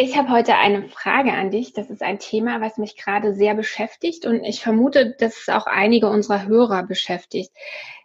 [0.00, 1.72] Ich habe heute eine Frage an dich.
[1.72, 5.66] Das ist ein Thema, was mich gerade sehr beschäftigt und ich vermute, dass es auch
[5.66, 7.50] einige unserer Hörer beschäftigt.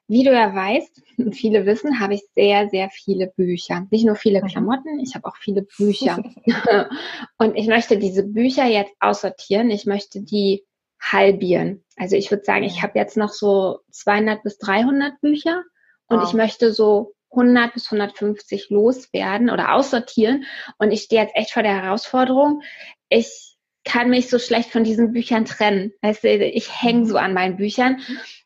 [0.08, 3.86] Wie du ja weißt und viele wissen, habe ich sehr, sehr viele Bücher.
[3.92, 4.48] Nicht nur viele mhm.
[4.48, 6.18] Klamotten, ich habe auch viele Bücher.
[7.38, 9.70] und ich möchte diese Bücher jetzt aussortieren.
[9.70, 10.66] Ich möchte die
[11.00, 11.84] halbieren.
[11.96, 15.62] Also ich würde sagen, ich habe jetzt noch so 200 bis 300 Bücher
[16.08, 16.28] und wow.
[16.28, 20.46] ich möchte so 100 bis 150 loswerden oder aussortieren.
[20.78, 22.62] Und ich stehe jetzt echt vor der Herausforderung.
[23.10, 25.94] Ich kann mich so schlecht von diesen Büchern trennen.
[26.02, 28.02] Weißt du, ich hänge so an meinen Büchern.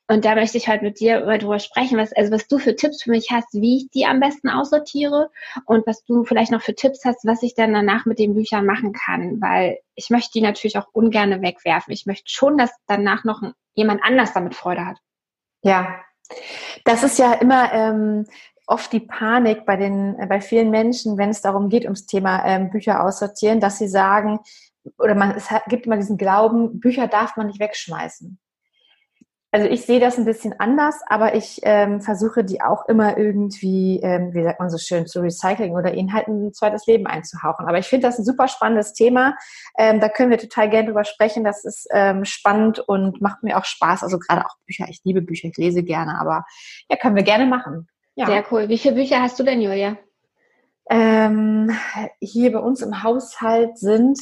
[0.09, 3.03] Und da möchte ich heute mit dir darüber sprechen, was, also was du für Tipps
[3.03, 5.29] für mich hast, wie ich die am besten aussortiere
[5.66, 8.66] und was du vielleicht noch für Tipps hast, was ich dann danach mit den Büchern
[8.66, 11.91] machen kann, weil ich möchte die natürlich auch ungern wegwerfen.
[11.94, 13.41] Ich möchte schon, dass danach noch
[13.73, 14.97] jemand anders damit Freude hat.
[15.61, 15.99] Ja,
[16.85, 18.27] das ist ja immer ähm,
[18.67, 22.45] oft die Panik bei den, äh, bei vielen Menschen, wenn es darum geht, ums Thema
[22.45, 24.39] ähm, Bücher aussortieren, dass sie sagen,
[24.97, 28.38] oder man, es gibt immer diesen Glauben, Bücher darf man nicht wegschmeißen.
[29.51, 33.99] Also ich sehe das ein bisschen anders, aber ich ähm, versuche die auch immer irgendwie,
[34.03, 37.65] ähm, wie sagt man so schön, zu recyceln oder ihnen halt ein zweites Leben einzuhauchen.
[37.65, 39.38] Aber ich finde das ein super spannendes Thema.
[39.77, 41.45] Ähm, da können wir total gerne drüber sprechen.
[41.45, 44.03] Das ist ähm, spannend und macht mir auch Spaß.
[44.03, 44.85] Also gerade auch Bücher.
[44.89, 46.45] Ich liebe Bücher, ich lese gerne, aber
[46.89, 47.88] ja, können wir gerne machen.
[48.17, 48.25] Ja.
[48.25, 48.67] Sehr cool.
[48.67, 49.95] Wie viele Bücher hast du denn, Julia?
[50.89, 51.71] Ähm,
[52.19, 54.19] hier bei uns im Haushalt sind,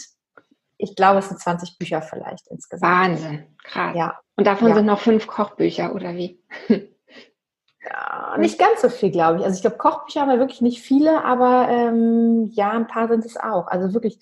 [0.77, 2.91] ich glaube, es sind 20 Bücher vielleicht insgesamt.
[2.91, 3.95] Wahnsinn, krass.
[3.95, 4.19] Ja.
[4.35, 4.75] Und davon ja.
[4.75, 6.43] sind noch fünf Kochbücher, oder wie?
[7.87, 9.45] Ja, nicht ganz so viel, glaube ich.
[9.45, 13.23] Also ich glaube, Kochbücher haben wir wirklich nicht viele, aber ähm, ja, ein paar sind
[13.23, 13.67] es auch.
[13.67, 14.19] Also wirklich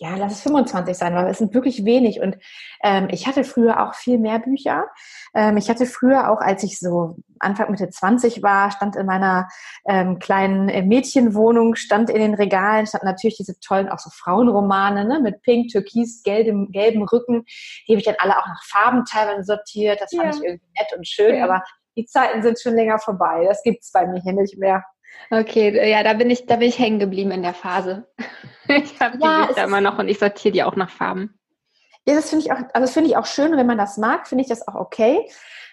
[0.00, 2.20] ja, lass es 25 sein, weil es sind wirklich wenig.
[2.20, 2.36] Und
[2.84, 4.86] ähm, ich hatte früher auch viel mehr Bücher.
[5.34, 9.48] Ähm, ich hatte früher auch, als ich so Anfang Mitte 20 war, stand in meiner
[9.88, 15.04] ähm, kleinen äh, Mädchenwohnung, stand in den Regalen, stand natürlich diese tollen auch so Frauenromane
[15.04, 17.44] ne, mit pink, türkis, gelbem, gelbem Rücken.
[17.88, 20.00] Die habe ich dann alle auch nach Farben teilweise sortiert.
[20.00, 20.38] Das fand ja.
[20.38, 21.44] ich irgendwie nett und schön, ja.
[21.44, 21.64] aber
[21.96, 23.44] die Zeiten sind schon länger vorbei.
[23.48, 24.84] Das gibt's bei mir hier nicht mehr.
[25.32, 28.06] Okay, ja, da bin ich, da bin ich hängen geblieben in der Phase.
[28.68, 31.38] Ich habe die ja, Bücher immer noch und ich sortiere die auch nach Farben.
[32.06, 34.26] Ja, das finde ich auch, also das finde ich auch schön wenn man das mag,
[34.26, 35.28] finde ich das auch okay.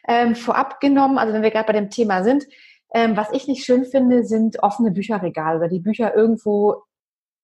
[0.08, 2.46] Ähm, vorab genommen, also wenn wir gerade bei dem Thema sind,
[2.94, 6.84] ähm, was ich nicht schön finde, sind offene Bücherregale oder die Bücher irgendwo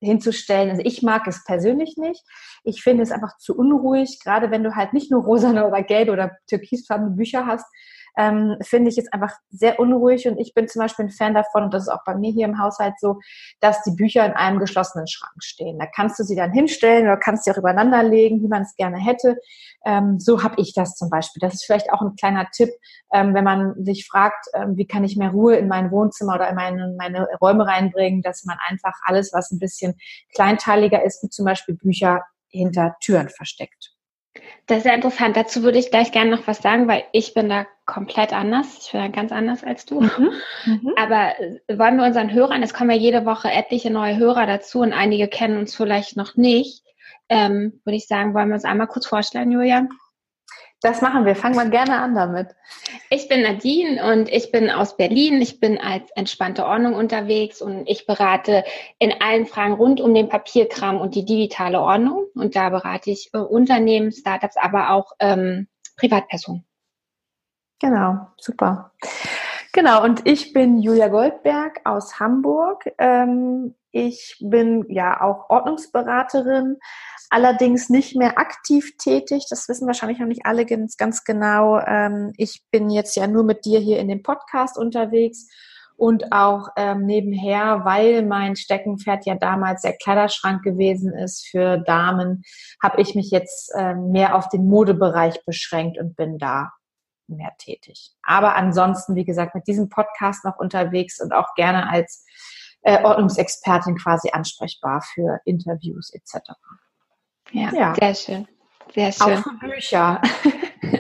[0.02, 0.70] hinzustellen.
[0.70, 2.24] Also ich mag es persönlich nicht.
[2.64, 6.12] Ich finde es einfach zu unruhig, gerade wenn du halt nicht nur rosane oder gelbe
[6.12, 7.66] oder türkisfarbene Bücher hast,
[8.18, 11.64] ähm, finde ich es einfach sehr unruhig und ich bin zum Beispiel ein Fan davon,
[11.64, 13.20] und das ist auch bei mir hier im Haushalt so,
[13.60, 15.80] dass die Bücher in einem geschlossenen Schrank stehen.
[15.80, 18.76] Da kannst du sie dann hinstellen oder kannst sie auch übereinander legen, wie man es
[18.76, 19.38] gerne hätte.
[19.86, 21.40] Ähm, so habe ich das zum Beispiel.
[21.40, 22.70] Das ist vielleicht auch ein kleiner Tipp,
[23.14, 26.50] ähm, wenn man sich fragt, ähm, wie kann ich mehr Ruhe in mein Wohnzimmer oder
[26.50, 29.96] in meine, meine Räume reinbringen, dass man einfach alles, was ein bisschen
[30.36, 32.24] kleinteiliger ist, wie zum Beispiel Bücher,
[32.54, 33.94] hinter Türen versteckt.
[34.68, 35.36] Das ist sehr interessant.
[35.36, 38.86] Dazu würde ich gleich gerne noch was sagen, weil ich bin da komplett anders.
[38.86, 40.02] Ich bin da ganz anders als du.
[40.02, 40.32] Mhm.
[40.66, 40.94] Mhm.
[40.96, 44.80] Aber äh, wollen wir unseren Hörern, es kommen ja jede Woche etliche neue Hörer dazu
[44.80, 46.86] und einige kennen uns vielleicht noch nicht,
[47.28, 49.88] ähm, würde ich sagen, wollen wir uns einmal kurz vorstellen, Julia?
[50.82, 51.36] Das machen wir.
[51.36, 52.56] Fangen wir gerne an damit.
[53.12, 55.40] Ich bin Nadine und ich bin aus Berlin.
[55.40, 58.64] Ich bin als entspannte Ordnung unterwegs und ich berate
[58.98, 62.26] in allen Fragen rund um den Papierkram und die digitale Ordnung.
[62.34, 66.66] Und da berate ich äh, Unternehmen, Startups, aber auch ähm, Privatpersonen.
[67.80, 68.92] Genau, super.
[69.74, 72.92] Genau, und ich bin Julia Goldberg aus Hamburg.
[72.98, 76.78] Ähm, ich bin ja auch Ordnungsberaterin,
[77.30, 79.46] allerdings nicht mehr aktiv tätig.
[79.50, 81.80] Das wissen wahrscheinlich noch nicht alle ganz, ganz genau.
[81.80, 85.48] Ähm, ich bin jetzt ja nur mit dir hier in dem Podcast unterwegs
[85.96, 92.44] und auch ähm, nebenher, weil mein Steckenpferd ja damals der Kleiderschrank gewesen ist für Damen,
[92.84, 96.72] habe ich mich jetzt ähm, mehr auf den Modebereich beschränkt und bin da
[97.32, 98.12] mehr tätig.
[98.24, 102.26] Aber ansonsten, wie gesagt, mit diesem Podcast noch unterwegs und auch gerne als
[102.82, 106.52] äh, Ordnungsexpertin quasi ansprechbar für Interviews etc.
[107.52, 108.48] Ja, ja, sehr schön.
[108.94, 109.38] Sehr schön.
[109.38, 110.22] Auch für Bücher.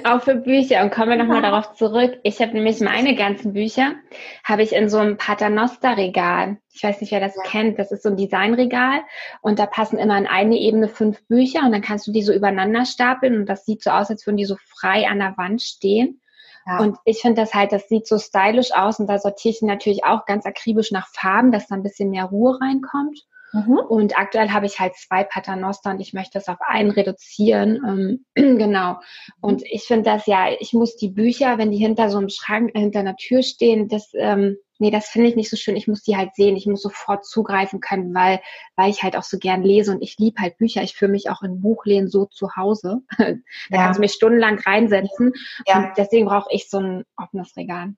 [0.04, 0.81] Auch für Bücher.
[0.83, 1.50] Und kommen wir nochmal ja.
[1.50, 2.19] darauf zurück.
[2.24, 3.95] Ich habe nämlich meine ganzen Bücher,
[4.44, 6.57] habe ich in so einem Paternoster-Regal.
[6.72, 7.44] Ich weiß nicht, wer das ja.
[7.44, 7.80] kennt.
[7.80, 9.01] Das ist so ein Designregal.
[9.42, 11.62] Und da passen immer in eine Ebene fünf Bücher.
[11.66, 13.36] Und dann kannst du die so übereinander stapeln.
[13.36, 16.20] Und das sieht so aus, als würden die so frei an der Wand stehen.
[16.66, 16.80] Ja.
[16.80, 19.00] Und ich finde das halt, das sieht so stylisch aus.
[19.00, 22.25] Und da sortiere ich natürlich auch ganz akribisch nach Farben, dass da ein bisschen mehr
[22.25, 23.25] Ruhe reinkommt.
[23.54, 23.80] Mhm.
[23.90, 28.24] Und aktuell habe ich halt zwei Paternoster und ich möchte das auf einen reduzieren.
[28.36, 29.00] Ähm, genau.
[29.42, 32.72] Und ich finde das ja, ich muss die Bücher, wenn die hinter so einem Schrank,
[32.74, 35.75] äh, hinter einer Tür stehen, das, ähm, nee, das finde ich nicht so schön.
[35.75, 36.57] Ich muss die halt sehen.
[36.57, 38.42] Ich muss sofort zugreifen können, weil,
[38.75, 40.81] weil ich halt auch so gern lese und ich liebe halt Bücher.
[40.81, 43.01] Ich fühle mich auch in Buchläden so zu Hause.
[43.18, 43.25] da
[43.69, 43.83] ja.
[43.83, 45.33] kannst du mich stundenlang reinsetzen.
[45.68, 45.78] Ja.
[45.78, 47.94] Und deswegen brauche ich so ein offenes Regal.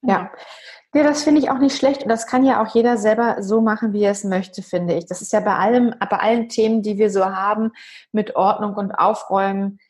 [0.00, 0.32] Ja.
[0.94, 3.60] Ja, das finde ich auch nicht schlecht und das kann ja auch jeder selber so
[3.60, 5.06] machen, wie er es möchte, finde ich.
[5.06, 7.72] Das ist ja bei allem, bei allen Themen, die wir so haben,
[8.12, 9.80] mit Ordnung und Aufräumen.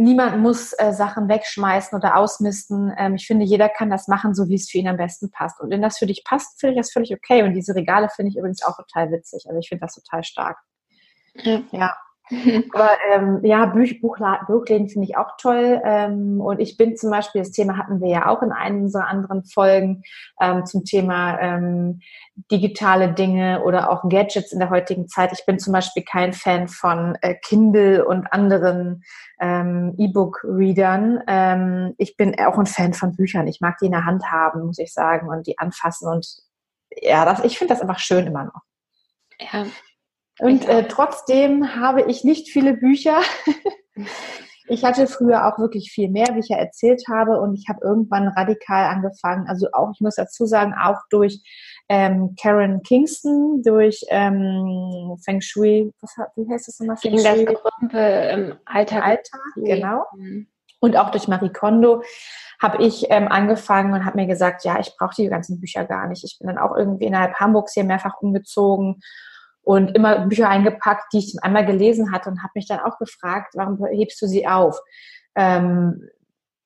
[0.00, 2.94] Niemand muss äh, Sachen wegschmeißen oder ausmisten.
[2.96, 5.60] Ähm, ich finde, jeder kann das machen, so wie es für ihn am besten passt.
[5.60, 7.42] Und wenn das für dich passt, finde ich das völlig okay.
[7.42, 9.46] Und diese Regale finde ich übrigens auch total witzig.
[9.48, 10.56] Also ich finde das total stark.
[11.34, 11.62] Ja.
[11.72, 11.96] ja.
[12.74, 15.80] Aber ähm, ja, Buch, Buchla Buchläden finde ich auch toll.
[15.84, 19.06] Ähm, und ich bin zum Beispiel, das Thema hatten wir ja auch in einem unserer
[19.06, 20.02] anderen Folgen
[20.40, 22.00] ähm, zum Thema ähm,
[22.50, 25.32] digitale Dinge oder auch Gadgets in der heutigen Zeit.
[25.32, 29.02] Ich bin zum Beispiel kein Fan von äh, Kindle und anderen
[29.40, 31.22] ähm, E-Book-Readern.
[31.26, 33.46] Ähm, ich bin auch ein Fan von Büchern.
[33.46, 36.08] Ich mag die in der Hand haben, muss ich sagen, und die anfassen.
[36.08, 36.26] Und
[37.02, 38.62] ja, das, ich finde das einfach schön immer noch.
[39.40, 39.66] Ja,
[40.38, 43.20] und äh, trotzdem habe ich nicht viele Bücher.
[44.68, 47.40] ich hatte früher auch wirklich viel mehr, wie ich ja erzählt habe.
[47.40, 49.48] Und ich habe irgendwann radikal angefangen.
[49.48, 51.42] Also auch, ich muss dazu sagen, auch durch
[51.88, 56.96] ähm, Karen Kingston, durch ähm, Feng Shui, was, wie heißt das nochmal?
[56.98, 57.44] Feng Shui.
[57.44, 59.04] Das Gerümpel im Alltag.
[59.04, 60.04] Alltag, genau.
[60.16, 60.46] Mhm.
[60.80, 62.02] Und auch durch Marie Kondo
[62.62, 66.06] habe ich ähm, angefangen und habe mir gesagt, ja, ich brauche die ganzen Bücher gar
[66.06, 66.22] nicht.
[66.22, 69.00] Ich bin dann auch irgendwie innerhalb Hamburgs hier mehrfach umgezogen
[69.68, 73.52] und immer Bücher eingepackt, die ich einmal gelesen hatte und habe mich dann auch gefragt,
[73.54, 74.80] warum hebst du sie auf?
[75.34, 76.08] Ähm,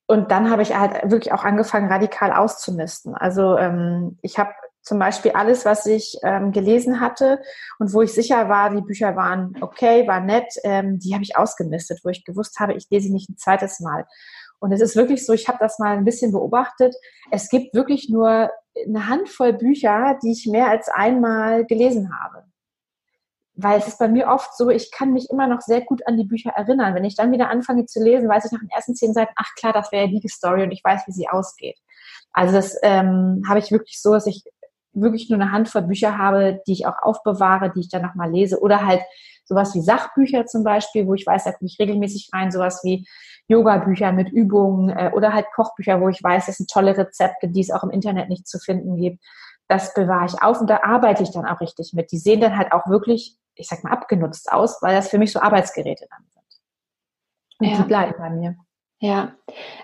[0.07, 3.17] und dann habe ich halt wirklich auch angefangen, radikal auszumisten.
[3.17, 4.53] Also ähm, ich habe
[4.83, 7.41] zum Beispiel alles, was ich ähm, gelesen hatte
[7.81, 11.37] und wo ich sicher war, die Bücher waren okay, waren nett, ähm, die habe ich
[11.37, 14.07] ausgemistet, wo ich gewusst habe, ich lese sie nicht ein zweites Mal.
[14.61, 16.95] Und es ist wirklich so, ich habe das mal ein bisschen beobachtet.
[17.33, 18.49] Es gibt wirklich nur
[18.87, 22.45] eine Handvoll Bücher, die ich mehr als einmal gelesen habe
[23.63, 26.17] weil es ist bei mir oft so, ich kann mich immer noch sehr gut an
[26.17, 26.95] die Bücher erinnern.
[26.95, 29.55] Wenn ich dann wieder anfange zu lesen, weiß ich nach den ersten zehn Seiten, ach
[29.59, 31.79] klar, das wäre ja die Story und ich weiß, wie sie ausgeht.
[32.33, 34.45] Also das ähm, habe ich wirklich so, dass ich
[34.95, 38.61] wirklich nur eine Handvoll Bücher habe, die ich auch aufbewahre, die ich dann nochmal lese.
[38.61, 39.03] Oder halt
[39.45, 43.07] sowas wie Sachbücher zum Beispiel, wo ich weiß, da komme ich regelmäßig rein, sowas wie
[43.49, 47.61] Yoga-Bücher mit Übungen äh, oder halt Kochbücher, wo ich weiß, das sind tolle Rezepte, die
[47.61, 49.23] es auch im Internet nicht zu finden gibt.
[49.69, 52.13] Das bewahre ich auf und da arbeite ich dann auch richtig mit.
[52.13, 55.33] Die sehen dann halt auch wirklich ich sag mal, abgenutzt aus, weil das für mich
[55.33, 56.43] so Arbeitsgeräte dann sind.
[57.59, 57.77] Und ja.
[57.77, 58.57] die bleiben bei mir.
[58.99, 59.35] Ja,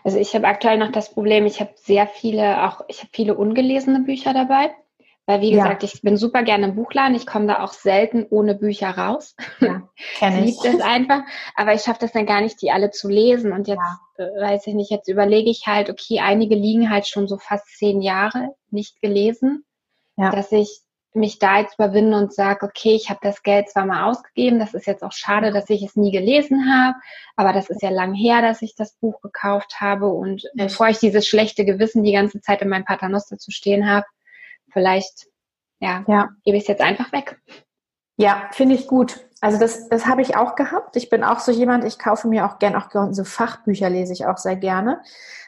[0.05, 3.37] also ich habe aktuell noch das Problem, ich habe sehr viele, auch ich habe viele
[3.37, 4.71] ungelesene Bücher dabei.
[5.29, 5.91] Weil wie gesagt, ja.
[5.93, 7.15] ich bin super gerne im Buchladen.
[7.15, 9.37] Ich komme da auch selten ohne Bücher raus.
[9.61, 9.87] Ja,
[10.19, 10.63] kenne ich.
[10.63, 11.21] Liebe das einfach.
[11.55, 13.53] Aber ich schaffe das dann gar nicht, die alle zu lesen.
[13.53, 13.83] Und jetzt
[14.17, 14.25] ja.
[14.25, 17.69] Äh, weiß ich nicht, jetzt überlege ich halt, okay, einige liegen halt schon so fast
[17.77, 19.67] zehn Jahre nicht gelesen,
[20.17, 20.31] ja.
[20.31, 20.81] dass ich
[21.15, 24.75] mich da jetzt überwinden und sage, okay, ich habe das Geld zwar mal ausgegeben, das
[24.75, 26.97] ist jetzt auch schade, dass ich es nie gelesen habe,
[27.37, 30.99] aber das ist ja lang her, dass ich das Buch gekauft habe und bevor ich
[30.99, 34.07] dieses schlechte Gewissen die ganze Zeit in meinem Paternoster zu stehen habe,
[34.73, 35.29] vielleicht
[35.81, 36.29] ja, ja.
[36.45, 37.41] gebe ich es jetzt einfach weg.
[38.21, 39.21] Ja, finde ich gut.
[39.41, 40.97] Also das, das habe ich auch gehabt.
[40.97, 44.27] Ich bin auch so jemand, ich kaufe mir auch gern, auch so Fachbücher lese ich
[44.27, 45.01] auch sehr gerne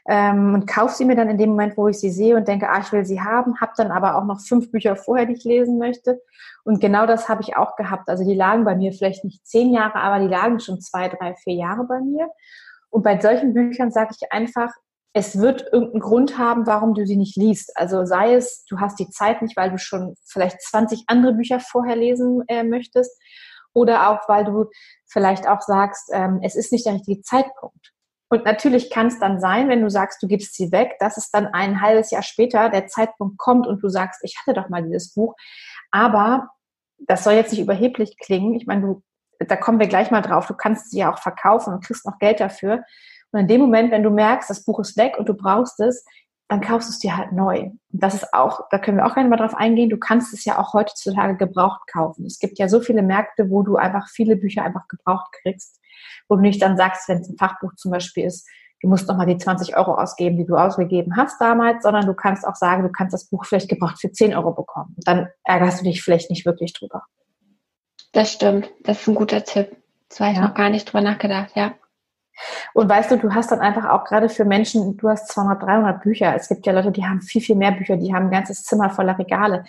[0.06, 2.68] ähm, und kaufe sie mir dann in dem Moment, wo ich sie sehe und denke,
[2.68, 5.42] ah, ich will sie haben, habe dann aber auch noch fünf Bücher vorher, die ich
[5.42, 6.22] lesen möchte.
[6.62, 8.08] Und genau das habe ich auch gehabt.
[8.08, 11.34] Also die lagen bei mir vielleicht nicht zehn Jahre, aber die lagen schon zwei, drei,
[11.34, 12.28] vier Jahre bei mir.
[12.88, 14.70] Und bei solchen Büchern sage ich einfach,
[15.12, 17.76] es wird irgendeinen Grund haben, warum du sie nicht liest.
[17.76, 21.58] Also sei es, du hast die Zeit nicht, weil du schon vielleicht 20 andere Bücher
[21.58, 23.20] vorher lesen äh, möchtest
[23.72, 24.66] oder auch, weil du
[25.08, 27.92] vielleicht auch sagst, ähm, es ist nicht der richtige Zeitpunkt.
[28.28, 31.30] Und natürlich kann es dann sein, wenn du sagst, du gibst sie weg, dass es
[31.32, 34.84] dann ein halbes Jahr später der Zeitpunkt kommt und du sagst, ich hatte doch mal
[34.84, 35.34] dieses Buch.
[35.90, 36.48] Aber
[37.00, 38.54] das soll jetzt nicht überheblich klingen.
[38.54, 39.02] Ich meine, du,
[39.40, 40.46] da kommen wir gleich mal drauf.
[40.46, 42.84] Du kannst sie ja auch verkaufen und kriegst noch Geld dafür.
[43.32, 46.04] Und in dem Moment, wenn du merkst, das Buch ist weg und du brauchst es,
[46.49, 47.60] dann kaufst du es dir halt neu.
[47.60, 50.44] Und das ist auch, da können wir auch gerne mal drauf eingehen, du kannst es
[50.44, 52.26] ja auch heutzutage gebraucht kaufen.
[52.26, 55.80] Es gibt ja so viele Märkte, wo du einfach viele Bücher einfach gebraucht kriegst,
[56.28, 58.49] wo du nicht dann sagst, wenn es ein Fachbuch zum Beispiel ist,
[58.82, 62.44] du musst nochmal die 20 Euro ausgeben, die du ausgegeben hast damals, sondern du kannst
[62.44, 64.96] auch sagen, du kannst das Buch vielleicht gebraucht für 10 Euro bekommen.
[65.04, 67.04] Dann ärgerst du dich vielleicht nicht wirklich drüber.
[68.12, 68.70] Das stimmt.
[68.82, 69.76] Das ist ein guter Tipp.
[70.08, 70.49] Das war ich ja.
[70.49, 71.75] noch gar nicht drüber nachgedacht, ja.
[72.75, 76.02] Und weißt du, du hast dann einfach auch gerade für Menschen, du hast 200, 300
[76.02, 76.35] Bücher.
[76.35, 78.90] Es gibt ja Leute, die haben viel, viel mehr Bücher, die haben ein ganzes Zimmer
[78.90, 79.64] voller Regale.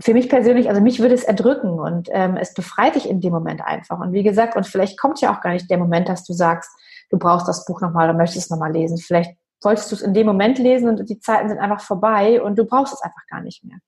[0.00, 3.32] Für mich persönlich, also mich würde es erdrücken und ähm, es befreit dich in dem
[3.32, 3.98] Moment einfach.
[3.98, 6.70] Und wie gesagt, und vielleicht kommt ja auch gar nicht der Moment, dass du sagst,
[7.10, 8.98] du brauchst das Buch nochmal oder möchtest es nochmal lesen.
[8.98, 12.56] Vielleicht wolltest du es in dem Moment lesen und die Zeiten sind einfach vorbei und
[12.56, 13.78] du brauchst es einfach gar nicht mehr.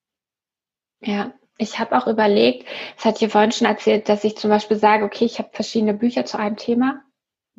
[1.01, 2.67] Ja, ich habe auch überlegt,
[2.99, 5.95] es hat hier vorhin schon erzählt, dass ich zum Beispiel sage, okay, ich habe verschiedene
[5.95, 7.03] Bücher zu einem Thema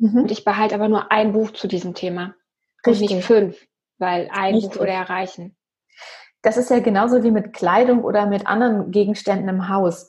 [0.02, 0.22] mhm.
[0.22, 2.34] und ich behalte aber nur ein Buch zu diesem Thema.
[2.86, 3.10] Richtig.
[3.10, 3.66] Und nicht fünf,
[3.98, 4.72] weil ein Richtig.
[4.72, 5.56] Buch würde erreichen.
[6.42, 10.08] Das ist ja genauso wie mit Kleidung oder mit anderen Gegenständen im Haus.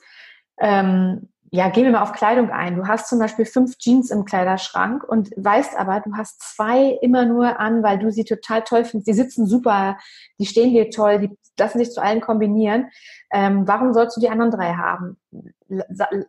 [0.59, 2.75] Ähm, ja, gehen wir mal auf Kleidung ein.
[2.75, 7.25] Du hast zum Beispiel fünf Jeans im Kleiderschrank und weißt aber, du hast zwei immer
[7.25, 9.07] nur an, weil du sie total toll findest.
[9.07, 9.99] Die sitzen super,
[10.39, 12.89] die stehen dir toll, die lassen sich zu allen kombinieren.
[13.31, 15.17] Ähm, warum sollst du die anderen drei haben?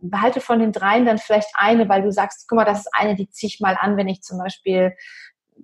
[0.01, 3.15] Behalte von den dreien dann vielleicht eine, weil du sagst, guck mal, das ist eine,
[3.15, 4.95] die ziehe ich mal an, wenn ich zum Beispiel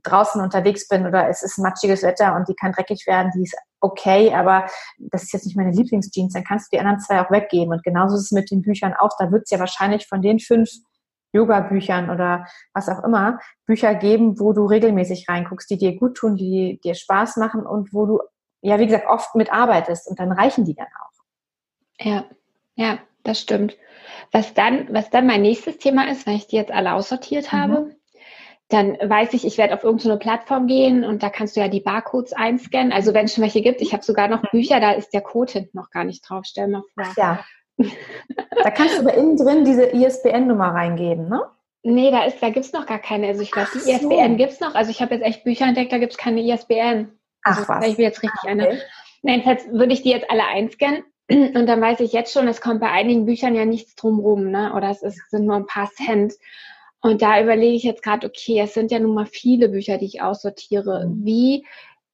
[0.03, 3.57] draußen unterwegs bin oder es ist matschiges Wetter und die kann dreckig werden, die ist
[3.81, 4.67] okay, aber
[4.99, 7.73] das ist jetzt nicht meine Lieblingsjeans, dann kannst du die anderen zwei auch weggeben.
[7.73, 9.11] Und genauso ist es mit den Büchern auch.
[9.19, 10.71] Da wird es ja wahrscheinlich von den fünf
[11.33, 16.37] Yoga-Büchern oder was auch immer Bücher geben, wo du regelmäßig reinguckst, die dir gut tun,
[16.37, 18.21] die dir Spaß machen und wo du,
[18.63, 22.05] ja, wie gesagt, oft mitarbeitest und dann reichen die dann auch.
[22.05, 22.25] Ja,
[22.75, 23.77] ja, das stimmt.
[24.33, 27.81] Was dann, was dann mein nächstes Thema ist, wenn ich die jetzt alle aussortiert habe,
[27.81, 27.95] mhm
[28.71, 31.81] dann weiß ich, ich werde auf irgendeine Plattform gehen und da kannst du ja die
[31.81, 32.93] Barcodes einscannen.
[32.93, 35.53] Also wenn es schon welche gibt, ich habe sogar noch Bücher, da ist der Code
[35.53, 36.45] hinten noch gar nicht drauf.
[36.47, 37.13] Stell mal vor.
[37.17, 37.45] Ja.
[37.77, 41.43] da kannst du aber innen drin diese ISBN-Nummer reingeben, ne?
[41.83, 43.27] Nee, da, ist, da gibt's noch gar keine.
[43.27, 43.91] Also ich glaube, die so.
[43.91, 44.75] ISBN gibt's noch.
[44.75, 47.11] Also ich habe jetzt echt Bücher entdeckt, da gibt's keine ISBN.
[47.43, 47.87] Also Ach was.
[47.89, 48.53] Ich will jetzt richtig ah, okay.
[48.53, 48.83] eine.
[49.23, 51.03] Jedenfalls würde ich die jetzt alle einscannen.
[51.55, 54.75] Und dann weiß ich jetzt schon, es kommt bei einigen Büchern ja nichts drumrum, ne?
[54.75, 56.35] Oder es ist, sind nur ein paar Cent.
[57.03, 60.07] Und da überlege ich jetzt gerade, okay, es sind ja nun mal viele Bücher, die
[60.07, 61.07] ich aussortiere.
[61.07, 61.25] Mhm.
[61.25, 61.67] Wie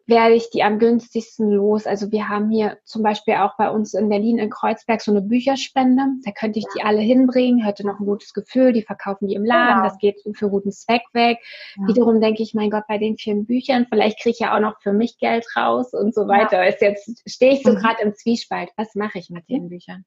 [0.06, 1.86] werde ich die am günstigsten los?
[1.86, 5.22] Also wir haben hier zum Beispiel auch bei uns in Berlin in Kreuzberg so eine
[5.22, 6.02] Bücherspende.
[6.24, 9.44] Da könnte ich die alle hinbringen, hätte noch ein gutes Gefühl, die verkaufen die im
[9.44, 9.88] Laden, genau.
[9.88, 11.38] das geht für guten Zweck weg.
[11.76, 11.88] Ja.
[11.88, 14.80] Wiederum denke ich, mein Gott, bei den vielen Büchern, vielleicht kriege ich ja auch noch
[14.80, 16.62] für mich Geld raus und so weiter.
[16.62, 16.70] Ja.
[16.70, 17.76] Ist jetzt stehe ich so mhm.
[17.76, 18.70] gerade im Zwiespalt.
[18.76, 20.04] Was mache ich mit den Büchern?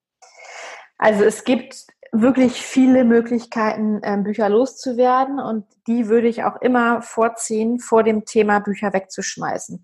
[0.97, 7.01] Also es gibt wirklich viele Möglichkeiten, ähm, Bücher loszuwerden und die würde ich auch immer
[7.01, 9.83] vorziehen, vor dem Thema Bücher wegzuschmeißen.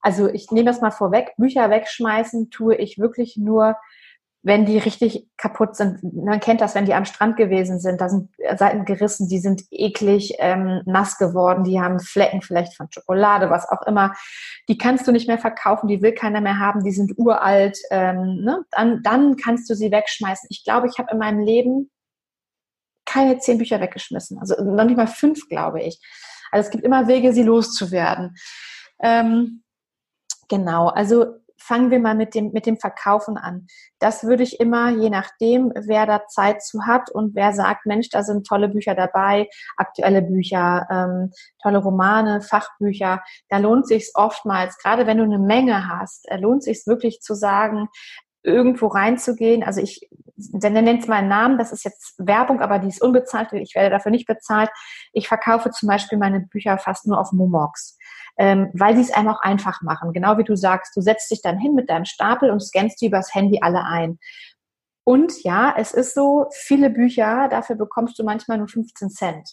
[0.00, 3.76] Also ich nehme das mal vorweg, Bücher wegschmeißen tue ich wirklich nur,
[4.48, 6.02] wenn die richtig kaputt sind.
[6.02, 9.62] Man kennt das, wenn die am Strand gewesen sind, da sind Seiten gerissen, die sind
[9.70, 14.14] eklig ähm, nass geworden, die haben Flecken vielleicht von Schokolade, was auch immer.
[14.68, 17.78] Die kannst du nicht mehr verkaufen, die will keiner mehr haben, die sind uralt.
[17.90, 18.64] Ähm, ne?
[18.70, 20.48] dann, dann kannst du sie wegschmeißen.
[20.50, 21.90] Ich glaube, ich habe in meinem Leben
[23.04, 24.38] keine zehn Bücher weggeschmissen.
[24.38, 26.00] Also noch nicht mal fünf, glaube ich.
[26.50, 28.34] Also es gibt immer Wege, sie loszuwerden.
[29.00, 29.62] Ähm,
[30.48, 33.66] genau, also fangen wir mal mit dem, mit dem Verkaufen an.
[33.98, 38.08] Das würde ich immer, je nachdem, wer da Zeit zu hat und wer sagt, Mensch,
[38.10, 44.78] da sind tolle Bücher dabei, aktuelle Bücher, ähm, tolle Romane, Fachbücher, da lohnt sich oftmals,
[44.78, 47.88] gerade wenn du eine Menge hast, äh, lohnt sich wirklich zu sagen,
[48.48, 49.62] irgendwo reinzugehen.
[49.62, 53.52] Also ich nenne es mal einen Namen, das ist jetzt Werbung, aber die ist unbezahlt,
[53.52, 54.70] ich werde dafür nicht bezahlt.
[55.12, 57.98] Ich verkaufe zum Beispiel meine Bücher fast nur auf Momox
[58.38, 60.12] ähm, weil sie es einem auch einfach machen.
[60.12, 63.06] Genau wie du sagst, du setzt dich dann hin mit deinem Stapel und scannst die
[63.06, 64.18] übers Handy alle ein.
[65.04, 69.50] Und ja, es ist so, viele Bücher, dafür bekommst du manchmal nur 15 Cent.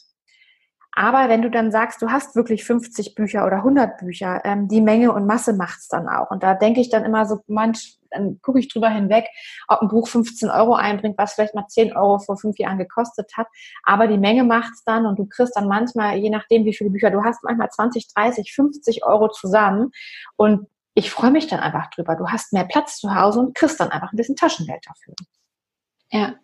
[0.92, 4.82] Aber wenn du dann sagst, du hast wirklich 50 Bücher oder 100 Bücher, ähm, die
[4.82, 6.30] Menge und Masse macht's dann auch.
[6.30, 9.26] Und da denke ich dann immer so, manch, dann gucke ich drüber hinweg,
[9.68, 13.32] ob ein Buch 15 Euro einbringt, was vielleicht mal 10 Euro vor fünf Jahren gekostet
[13.38, 13.48] hat.
[13.84, 17.12] Aber die Menge macht's dann und du kriegst dann manchmal, je nachdem, wie viele Bücher
[17.12, 19.92] du hast, manchmal 20, 30, 50 Euro zusammen.
[20.36, 22.16] Und ich freue mich dann einfach drüber.
[22.16, 25.14] Du hast mehr Platz zu Hause und kriegst dann einfach ein bisschen Taschengeld dafür.
[26.12, 26.36] Ja.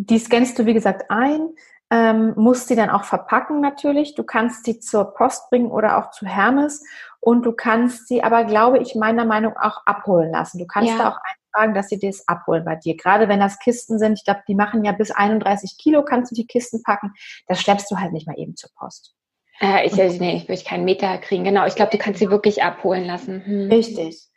[0.00, 1.50] Die scannst du, wie gesagt, ein
[1.90, 4.14] ähm, musst sie dann auch verpacken natürlich.
[4.14, 6.84] Du kannst sie zur Post bringen oder auch zu Hermes
[7.20, 10.58] und du kannst sie aber, glaube ich, meiner Meinung nach auch abholen lassen.
[10.58, 10.98] Du kannst ja.
[10.98, 12.96] da auch eintragen, dass sie das abholen bei dir.
[12.96, 16.34] Gerade wenn das Kisten sind, ich glaube, die machen ja bis 31 Kilo, kannst du
[16.34, 17.14] die Kisten packen.
[17.46, 19.14] Das schleppst du halt nicht mal eben zur Post.
[19.60, 21.44] Äh, ich, nee, ich will keinen Meter kriegen.
[21.44, 23.44] Genau, ich glaube, du kannst sie wirklich abholen lassen.
[23.44, 23.68] Hm.
[23.72, 24.27] Richtig.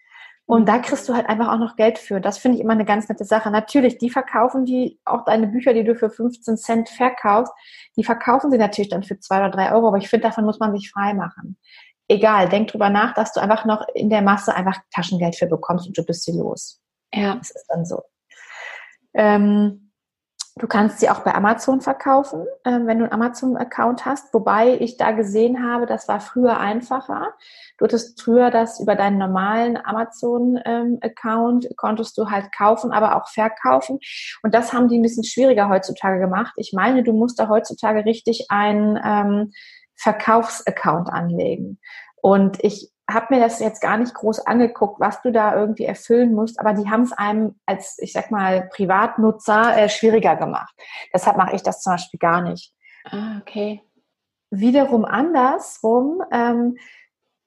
[0.52, 2.20] Und da kriegst du halt einfach auch noch Geld für.
[2.20, 3.50] Das finde ich immer eine ganz nette Sache.
[3.50, 7.54] Natürlich, die verkaufen die, auch deine Bücher, die du für 15 Cent verkaufst,
[7.96, 10.60] die verkaufen sie natürlich dann für zwei oder drei Euro, aber ich finde, davon muss
[10.60, 11.58] man sich frei machen.
[12.10, 15.88] Egal, denk drüber nach, dass du einfach noch in der Masse einfach Taschengeld für bekommst
[15.88, 16.82] und du bist sie los.
[17.14, 17.36] Ja.
[17.36, 18.02] Das ist dann so.
[19.14, 19.91] Ähm,
[20.58, 24.34] Du kannst sie auch bei Amazon verkaufen, äh, wenn du einen Amazon-Account hast.
[24.34, 27.34] Wobei ich da gesehen habe, das war früher einfacher.
[27.78, 33.30] Du hattest früher das über deinen normalen Amazon-Account, ähm, konntest du halt kaufen, aber auch
[33.30, 34.00] verkaufen.
[34.44, 36.54] Und das haben die ein bisschen schwieriger heutzutage gemacht.
[36.58, 39.54] Ich meine, du musst da heutzutage richtig einen ähm,
[39.96, 41.80] Verkaufsaccount anlegen.
[42.22, 46.34] Und ich habe mir das jetzt gar nicht groß angeguckt, was du da irgendwie erfüllen
[46.34, 50.74] musst, aber die haben es einem als, ich sag mal, Privatnutzer äh, schwieriger gemacht.
[51.14, 52.74] Deshalb mache ich das zum Beispiel gar nicht.
[53.06, 53.82] Ah, okay.
[54.50, 56.78] Wiederum andersrum ähm,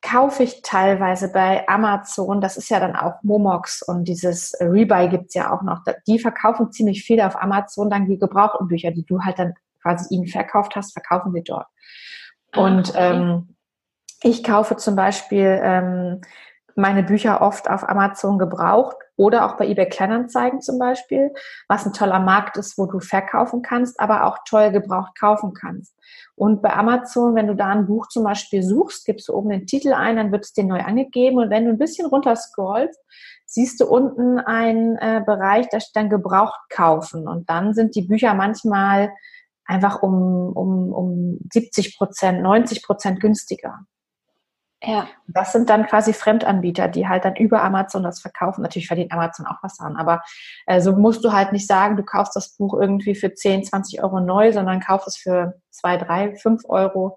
[0.05, 5.35] kaufe ich teilweise bei Amazon, das ist ja dann auch Momox und dieses Rebuy gibt's
[5.35, 5.81] ja auch noch.
[6.07, 10.15] Die verkaufen ziemlich viel auf Amazon, dann die gebrauchten Bücher, die du halt dann quasi
[10.15, 11.67] ihnen verkauft hast, verkaufen sie dort.
[12.53, 13.17] Ah, und okay.
[13.17, 13.57] ähm,
[14.25, 16.23] ich kaufe zum Beispiel ähm,
[16.77, 21.33] meine Bücher oft auf Amazon gebraucht oder auch bei eBay Kleinanzeigen zum Beispiel,
[21.69, 25.95] was ein toller Markt ist, wo du verkaufen kannst, aber auch toll gebraucht kaufen kannst.
[26.35, 29.67] Und bei Amazon, wenn du da ein Buch zum Beispiel suchst, gibst du oben den
[29.67, 32.99] Titel ein, dann wird es dir neu angegeben und wenn du ein bisschen runter scrollst,
[33.47, 38.03] siehst du unten einen äh, Bereich, da steht dann gebraucht kaufen und dann sind die
[38.03, 39.13] Bücher manchmal
[39.67, 43.81] einfach um, um, um 70 Prozent, 90 Prozent günstiger.
[44.87, 45.09] Ja.
[45.27, 48.63] Das sind dann quasi Fremdanbieter, die halt dann über Amazon das verkaufen.
[48.63, 50.23] Natürlich verdient Amazon auch was an, aber
[50.67, 54.03] äh, so musst du halt nicht sagen, du kaufst das Buch irgendwie für 10, 20
[54.03, 57.17] Euro neu, sondern kaufst es für 2, 3, 5 Euro.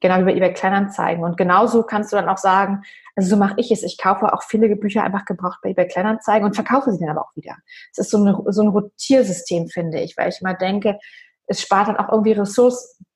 [0.00, 1.22] Genau wie bei eBay Kleinanzeigen.
[1.22, 2.82] Und genauso kannst du dann auch sagen,
[3.14, 3.82] also so mache ich es.
[3.82, 7.22] Ich kaufe auch viele Bücher einfach gebraucht bei eBay Kleinanzeigen und verkaufe sie dann aber
[7.22, 7.56] auch wieder.
[7.92, 10.98] Es ist so, eine, so ein Rotiersystem, finde ich, weil ich mal denke,
[11.46, 13.06] es spart dann auch irgendwie Ressourcen.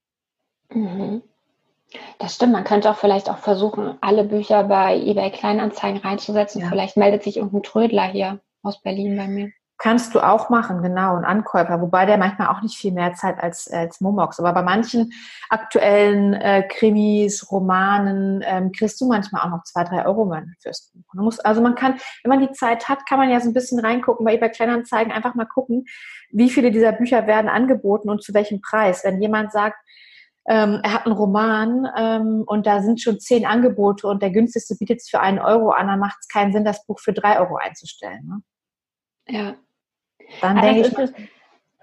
[0.70, 1.22] Mhm.
[2.18, 6.62] Das stimmt, man könnte auch vielleicht auch versuchen, alle Bücher bei eBay Kleinanzeigen reinzusetzen.
[6.62, 6.68] Ja.
[6.68, 9.50] Vielleicht meldet sich irgendein Trödler hier aus Berlin bei mir.
[9.78, 13.38] Kannst du auch machen, genau, ein Ankäufer, wobei der manchmal auch nicht viel mehr Zeit
[13.38, 14.40] als, als Momox.
[14.40, 15.12] Aber bei manchen
[15.50, 21.04] aktuellen äh, Krimis, Romanen ähm, kriegst du manchmal auch noch zwei, drei Euro fürs Buch.
[21.12, 23.52] Man muss, also man kann, wenn man die Zeit hat, kann man ja so ein
[23.52, 25.84] bisschen reingucken, bei eBay Kleinanzeigen einfach mal gucken,
[26.30, 29.04] wie viele dieser Bücher werden angeboten und zu welchem Preis.
[29.04, 29.76] Wenn jemand sagt,
[30.48, 34.76] ähm, er hat einen Roman ähm, und da sind schon zehn Angebote und der günstigste
[34.76, 37.40] bietet es für einen Euro an, dann macht es keinen Sinn, das Buch für drei
[37.40, 38.26] Euro einzustellen.
[38.26, 38.42] Ne?
[39.28, 39.54] Ja.
[40.40, 40.96] Dann denke ich,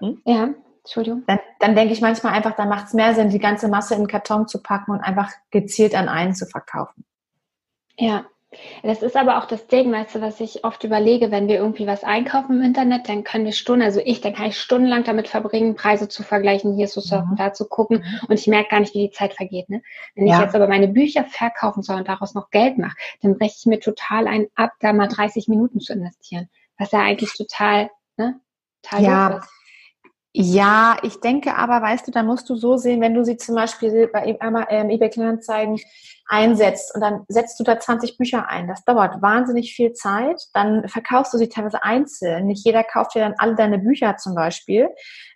[0.00, 0.22] hm?
[0.24, 1.24] ja, Entschuldigung.
[1.26, 4.02] Dann, dann denke ich manchmal einfach, dann macht es mehr Sinn, die ganze Masse in
[4.02, 7.04] den Karton zu packen und einfach gezielt an einen zu verkaufen.
[7.96, 8.26] Ja,
[8.82, 11.86] das ist aber auch das Ding, weißt du, was ich oft überlege, wenn wir irgendwie
[11.86, 15.28] was einkaufen im Internet, dann können wir Stunden, also ich, dann kann ich stundenlang damit
[15.28, 17.36] verbringen, Preise zu vergleichen, hier zu surfen, mhm.
[17.36, 18.28] da zu gucken mhm.
[18.28, 19.68] und ich merke gar nicht, wie die Zeit vergeht.
[19.68, 19.82] Ne?
[20.14, 20.36] Wenn ja.
[20.36, 23.66] ich jetzt aber meine Bücher verkaufen soll und daraus noch Geld mache, dann breche ich
[23.66, 28.40] mir total ein ab, da mal 30 Minuten zu investieren, was ja eigentlich total, ne,
[28.82, 29.28] total ja.
[29.38, 29.48] ist.
[30.36, 33.54] Ja, ich denke aber, weißt du, da musst du so sehen, wenn du sie zum
[33.54, 34.36] Beispiel bei
[34.68, 35.78] ähm, eBay Kleinanzeigen
[36.26, 38.66] einsetzt und dann setzt du da 20 Bücher ein.
[38.66, 40.42] Das dauert wahnsinnig viel Zeit.
[40.52, 42.46] Dann verkaufst du sie teilweise einzeln.
[42.46, 44.88] Nicht jeder kauft dir dann alle deine Bücher zum Beispiel.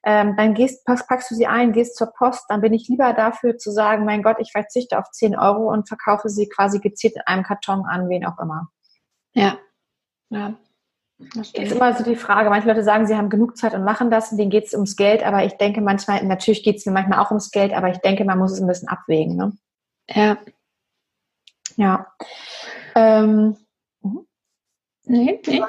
[0.04, 2.46] Ähm, dann gehst, packst du sie ein, gehst zur Post.
[2.48, 5.86] Dann bin ich lieber dafür zu sagen, mein Gott, ich verzichte auf 10 Euro und
[5.86, 8.68] verkaufe sie quasi gezielt in einem Karton an, wen auch immer.
[9.32, 9.58] Ja.
[10.30, 10.58] Ja,
[11.34, 12.48] das ist immer so die Frage.
[12.48, 14.96] Manche Leute sagen, sie haben genug Zeit und machen das, und denen geht es ums
[14.96, 17.98] Geld, aber ich denke manchmal, natürlich geht es mir manchmal auch ums Geld, aber ich
[17.98, 19.36] denke, man muss es ein bisschen abwägen.
[19.36, 19.52] Ne?
[20.08, 20.38] Ja.
[21.76, 22.06] Ja.
[22.94, 23.56] Ähm,
[24.00, 24.26] mhm.
[25.04, 25.62] nee, nee.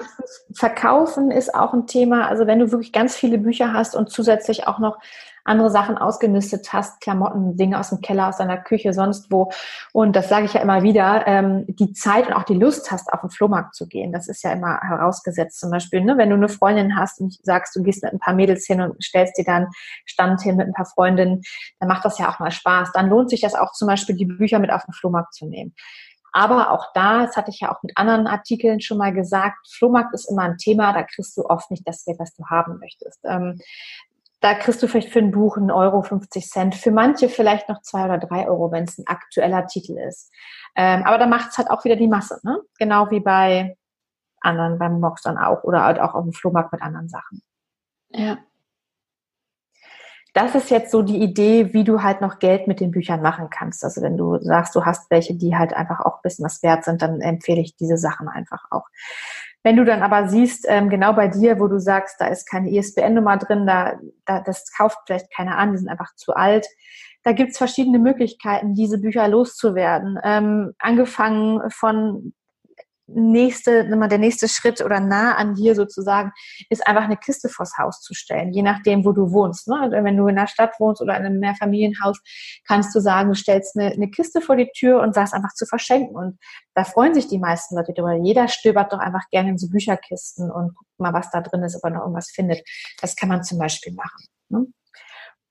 [0.53, 2.27] Verkaufen ist auch ein Thema.
[2.27, 4.99] Also wenn du wirklich ganz viele Bücher hast und zusätzlich auch noch
[5.43, 9.51] andere Sachen ausgemistet hast, Klamotten, Dinge aus dem Keller, aus deiner Küche, sonst wo.
[9.93, 13.11] Und das sage ich ja immer wieder, ähm, die Zeit und auch die Lust hast,
[13.11, 14.11] auf den Flohmarkt zu gehen.
[14.11, 15.59] Das ist ja immer herausgesetzt.
[15.59, 18.33] Zum Beispiel, ne, wenn du eine Freundin hast und sagst, du gehst mit ein paar
[18.33, 19.67] Mädels hin und stellst dir dann
[20.05, 21.41] Stand hin mit ein paar Freundinnen,
[21.79, 22.91] dann macht das ja auch mal Spaß.
[22.93, 25.73] Dann lohnt sich das auch zum Beispiel, die Bücher mit auf den Flohmarkt zu nehmen.
[26.31, 30.13] Aber auch da, das hatte ich ja auch mit anderen Artikeln schon mal gesagt, Flohmarkt
[30.13, 33.19] ist immer ein Thema, da kriegst du oft nicht das Geld, was du haben möchtest.
[33.23, 33.59] Ähm,
[34.41, 37.81] da kriegst du vielleicht für ein Buch einen Euro 50 Cent, für manche vielleicht noch
[37.81, 40.31] zwei oder drei Euro, wenn es ein aktueller Titel ist.
[40.75, 42.61] Ähm, aber da macht es halt auch wieder die Masse, ne?
[42.77, 43.77] Genau wie bei
[44.41, 47.41] anderen, beim Mox dann auch oder halt auch auf dem Flohmarkt mit anderen Sachen.
[48.11, 48.37] Ja.
[50.33, 53.49] das ist jetzt so die Idee, wie du halt noch Geld mit den Büchern machen
[53.49, 53.83] kannst.
[53.83, 56.85] Also wenn du sagst, du hast welche, die halt einfach auch ein bisschen was wert
[56.85, 58.85] sind, dann empfehle ich diese Sachen einfach auch.
[59.63, 62.69] Wenn du dann aber siehst, ähm, genau bei dir, wo du sagst, da ist keine
[62.69, 66.65] ISBN-Nummer drin, da, da, das kauft vielleicht keiner an, die sind einfach zu alt.
[67.23, 70.17] Da gibt's verschiedene Möglichkeiten, diese Bücher loszuwerden.
[70.23, 72.33] Ähm, angefangen von
[73.13, 76.31] nächste, der nächste Schritt oder nah an dir sozusagen,
[76.69, 79.67] ist einfach eine Kiste vors Haus zu stellen, je nachdem, wo du wohnst.
[79.67, 79.79] Ne?
[79.79, 82.19] Also wenn du in der Stadt wohnst oder in einem Mehrfamilienhaus,
[82.67, 85.65] kannst du sagen, du stellst eine, eine Kiste vor die Tür und sagst einfach zu
[85.65, 86.15] verschenken.
[86.15, 86.37] Und
[86.73, 88.13] da freuen sich die meisten Leute drüber.
[88.13, 91.75] Jeder stöbert doch einfach gerne in so Bücherkisten und guckt mal, was da drin ist,
[91.75, 92.61] ob er noch irgendwas findet.
[93.01, 94.25] Das kann man zum Beispiel machen.
[94.49, 94.65] Ne?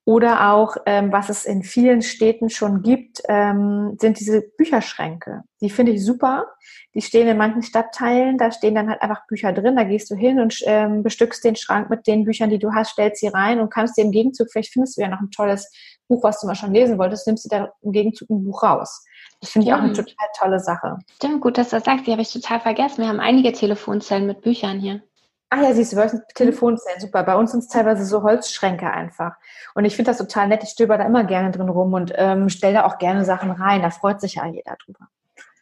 [0.08, 5.42] Oder auch, ähm, was es in vielen Städten schon gibt, ähm, sind diese Bücherschränke.
[5.60, 6.46] Die finde ich super.
[6.94, 9.76] Die stehen in manchen Stadtteilen, da stehen dann halt einfach Bücher drin.
[9.76, 12.92] Da gehst du hin und ähm, bestückst den Schrank mit den Büchern, die du hast,
[12.92, 15.70] stellst sie rein und kannst dir im Gegenzug, vielleicht findest du ja noch ein tolles
[16.08, 19.04] Buch, was du mal schon lesen wolltest, nimmst du da im Gegenzug ein Buch raus.
[19.42, 20.96] Das finde ich auch eine total tolle Sache.
[21.16, 22.06] Stimmt, gut, dass du das sagst.
[22.06, 23.02] Die habe ich total vergessen.
[23.02, 25.02] Wir haben einige Telefonzellen mit Büchern hier.
[25.50, 27.22] Ah ja, siehst du, bei uns sind Telefonzellen, super.
[27.22, 29.36] Bei uns sind es teilweise so Holzschränke einfach.
[29.74, 30.62] Und ich finde das total nett.
[30.62, 33.80] Ich stöber da immer gerne drin rum und ähm, stelle da auch gerne Sachen rein.
[33.80, 35.08] Da freut sich ja jeder drüber.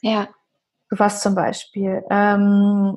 [0.01, 0.29] Ja.
[0.90, 2.05] Was zum Beispiel?
[2.11, 2.96] Ähm,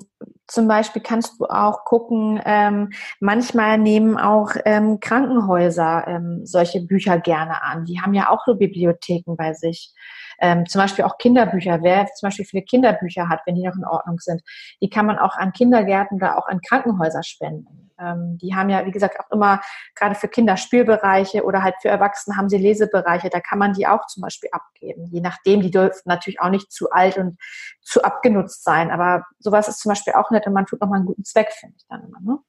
[0.50, 7.20] zum Beispiel kannst du auch gucken, ähm, manchmal nehmen auch ähm, Krankenhäuser ähm, solche Bücher
[7.20, 7.86] gerne an.
[7.86, 9.94] Die haben ja auch so Bibliotheken bei sich.
[10.42, 11.80] Ähm, zum Beispiel auch Kinderbücher.
[11.82, 14.42] Wer zum Beispiel viele Kinderbücher hat, wenn die noch in Ordnung sind,
[14.82, 17.90] die kann man auch an Kindergärten oder auch an Krankenhäuser spenden.
[18.00, 19.62] Ähm, die haben ja, wie gesagt, auch immer
[19.96, 23.30] gerade für Kinder Spielbereiche oder halt für Erwachsene haben sie Lesebereiche.
[23.30, 25.06] Da kann man die auch zum Beispiel abgeben.
[25.12, 27.38] Je nachdem, die dürfen natürlich auch nicht zu alt und
[27.82, 28.92] zu abgenutzt sein.
[28.92, 31.76] Aber sowas ist zum Beispiel auch nett und man tut nochmal einen guten Zweck, finde
[31.78, 32.20] ich dann immer.
[32.22, 32.40] Ne?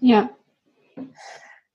[0.00, 0.30] Ja.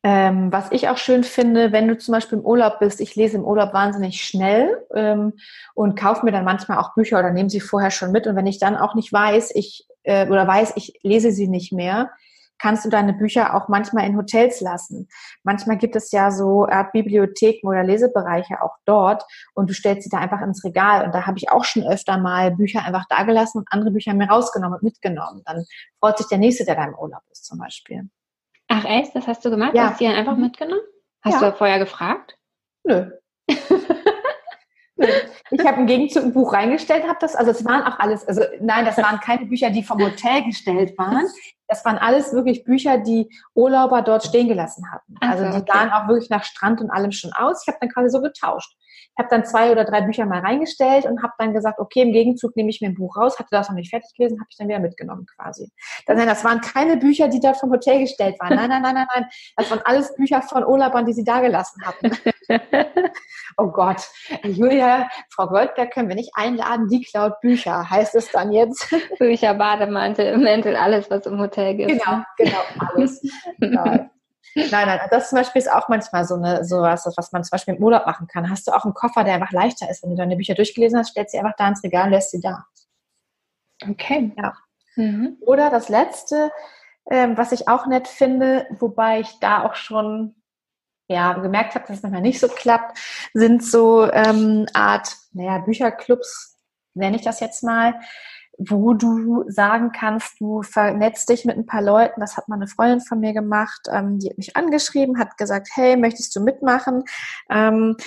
[0.06, 3.38] Ähm, was ich auch schön finde, wenn du zum Beispiel im Urlaub bist, ich lese
[3.38, 5.34] im Urlaub wahnsinnig schnell ähm,
[5.76, 8.28] und kaufe mir dann manchmal auch Bücher oder nehme sie vorher schon mit.
[8.28, 11.72] Und wenn ich dann auch nicht weiß, ich äh, oder weiß, ich lese sie nicht
[11.72, 12.12] mehr,
[12.64, 15.10] kannst du deine Bücher auch manchmal in Hotels lassen.
[15.44, 20.10] Manchmal gibt es ja so Art Bibliotheken oder Lesebereiche auch dort und du stellst sie
[20.10, 21.04] da einfach ins Regal.
[21.04, 24.14] Und da habe ich auch schon öfter mal Bücher einfach da gelassen und andere Bücher
[24.14, 25.42] mir rausgenommen und mitgenommen.
[25.46, 25.66] Dann
[26.00, 28.10] freut sich der Nächste, der da im Urlaub ist zum Beispiel.
[28.70, 29.76] Ach echt, das hast du gemacht?
[29.76, 29.90] Ja.
[29.90, 30.44] Hast du die einfach mhm.
[30.44, 30.84] mitgenommen?
[31.22, 31.52] Hast ja.
[31.52, 32.38] du vorher gefragt?
[32.86, 33.12] Nö.
[34.96, 38.42] Ich habe im Gegenzug ein Buch reingestellt, habe das, also es waren auch alles, also
[38.60, 41.28] nein, das waren keine Bücher, die vom Hotel gestellt waren.
[41.68, 45.16] Das waren alles wirklich Bücher, die Urlauber dort stehen gelassen hatten.
[45.20, 47.64] Also, also die sahen auch wirklich nach Strand und allem schon aus.
[47.64, 48.76] Ich habe dann quasi so getauscht.
[49.16, 52.14] Ich habe dann zwei oder drei Bücher mal reingestellt und habe dann gesagt, okay, im
[52.14, 54.58] Gegenzug nehme ich mir ein Buch raus, hatte das noch nicht fertig gelesen, habe ich
[54.58, 55.72] dann wieder mitgenommen quasi.
[56.08, 58.56] Das, das waren keine Bücher, die dort vom Hotel gestellt waren.
[58.56, 59.26] Nein, nein, nein, nein, nein.
[59.56, 62.12] Das waren alles Bücher von Urlaubern, die sie da gelassen hatten.
[63.58, 64.02] oh Gott.
[64.44, 67.90] Julia, Frau Goldberg können wir nicht einladen, die klaut Bücher.
[67.90, 68.94] Heißt es dann jetzt?
[69.20, 71.92] Bücher, Bademantel, Mäntel, alles, was im Hotel gibt.
[71.92, 73.22] Genau, genau, alles.
[73.60, 74.10] Nein.
[74.56, 77.76] Nein, nein, das zum Beispiel ist auch manchmal so eine, sowas, was man zum Beispiel
[77.76, 78.50] im Urlaub machen kann.
[78.50, 80.04] Hast du auch einen Koffer, der einfach leichter ist.
[80.04, 82.40] Wenn du deine Bücher durchgelesen hast, stellst sie einfach da ins Regal und lässt sie
[82.42, 82.66] da.
[83.90, 84.32] Okay.
[84.38, 84.54] Ja.
[84.96, 85.38] Mhm.
[85.42, 86.52] Oder das letzte,
[87.10, 90.36] ähm, was ich auch nett finde, wobei ich da auch schon
[91.08, 92.98] ja, gemerkt habe, dass es manchmal nicht so klappt,
[93.34, 96.58] sind so ähm, Art, naja, Bücherclubs,
[96.94, 98.00] nenne ich das jetzt mal,
[98.58, 102.22] wo du sagen kannst, du vernetzt dich mit ein paar Leuten.
[102.22, 105.70] Das hat mal eine Freundin von mir gemacht, ähm, die hat mich angeschrieben, hat gesagt,
[105.74, 107.04] hey, möchtest du mitmachen?
[107.50, 107.98] Ähm,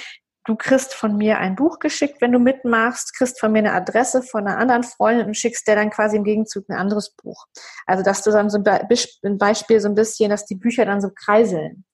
[0.44, 4.22] du kriegst von mir ein Buch geschickt, wenn du mitmachst, kriegst von mir eine Adresse
[4.22, 7.46] von einer anderen Freundin und schickst dir dann quasi im Gegenzug ein anderes Buch.
[7.87, 11.11] Also, dass du dann so ein Beispiel so ein bisschen, dass die Bücher dann so
[11.11, 11.85] kreiseln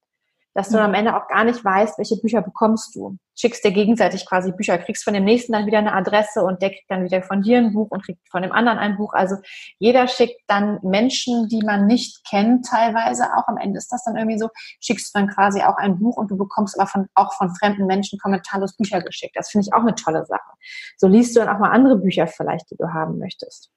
[0.53, 0.83] dass du mhm.
[0.83, 3.17] am Ende auch gar nicht weißt, welche Bücher bekommst du.
[3.35, 6.69] Schickst dir gegenseitig quasi Bücher, kriegst von dem nächsten dann wieder eine Adresse und der
[6.69, 9.13] kriegt dann wieder von dir ein Buch und kriegt von dem anderen ein Buch.
[9.13, 9.37] Also
[9.79, 13.47] jeder schickt dann Menschen, die man nicht kennt, teilweise auch.
[13.47, 16.29] Am Ende ist das dann irgendwie so, schickst du dann quasi auch ein Buch und
[16.29, 19.35] du bekommst aber von, auch von fremden Menschen kommentarlos Bücher geschickt.
[19.35, 20.51] Das finde ich auch eine tolle Sache.
[20.97, 23.71] So liest du dann auch mal andere Bücher vielleicht, die du haben möchtest.